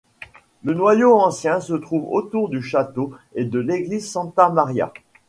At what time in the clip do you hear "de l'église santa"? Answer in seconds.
3.45-4.49